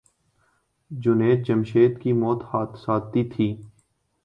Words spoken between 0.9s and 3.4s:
جنید جمشید کی موت حادثاتی